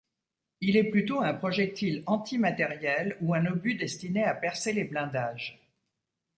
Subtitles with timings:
[0.61, 5.61] Il est plutôt un projectile antimatériel ou un obus destiné à percer les blindages.